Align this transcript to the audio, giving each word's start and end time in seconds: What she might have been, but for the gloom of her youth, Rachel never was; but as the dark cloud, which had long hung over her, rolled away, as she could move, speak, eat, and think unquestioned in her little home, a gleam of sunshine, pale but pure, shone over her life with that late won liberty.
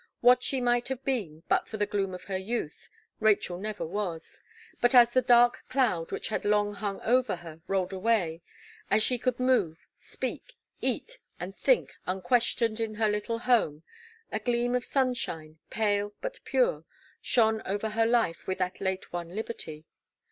What 0.21 0.41
she 0.41 0.61
might 0.61 0.87
have 0.87 1.05
been, 1.05 1.43
but 1.47 1.67
for 1.67 1.77
the 1.77 1.85
gloom 1.85 2.15
of 2.15 2.23
her 2.23 2.35
youth, 2.35 2.89
Rachel 3.19 3.59
never 3.59 3.85
was; 3.85 4.41
but 4.81 4.95
as 4.95 5.11
the 5.13 5.21
dark 5.21 5.61
cloud, 5.69 6.11
which 6.11 6.29
had 6.29 6.43
long 6.43 6.73
hung 6.73 6.99
over 7.01 7.35
her, 7.35 7.61
rolled 7.67 7.93
away, 7.93 8.41
as 8.89 9.03
she 9.03 9.19
could 9.19 9.39
move, 9.39 9.85
speak, 9.99 10.53
eat, 10.81 11.19
and 11.39 11.55
think 11.55 11.93
unquestioned 12.07 12.79
in 12.79 12.95
her 12.95 13.09
little 13.09 13.37
home, 13.37 13.83
a 14.31 14.39
gleam 14.39 14.73
of 14.73 14.83
sunshine, 14.83 15.59
pale 15.69 16.13
but 16.19 16.39
pure, 16.45 16.83
shone 17.21 17.61
over 17.67 17.89
her 17.89 18.07
life 18.07 18.47
with 18.47 18.57
that 18.57 18.81
late 18.81 19.13
won 19.13 19.29
liberty. 19.29 19.85